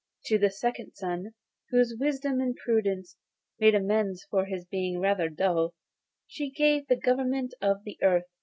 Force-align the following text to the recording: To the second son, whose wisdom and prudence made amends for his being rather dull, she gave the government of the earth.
To 0.25 0.39
the 0.39 0.49
second 0.49 0.95
son, 0.95 1.35
whose 1.69 1.95
wisdom 1.99 2.41
and 2.41 2.55
prudence 2.55 3.17
made 3.59 3.75
amends 3.75 4.23
for 4.31 4.45
his 4.45 4.65
being 4.65 4.99
rather 4.99 5.29
dull, 5.29 5.75
she 6.25 6.49
gave 6.49 6.87
the 6.87 6.95
government 6.95 7.53
of 7.61 7.83
the 7.83 7.99
earth. 8.01 8.25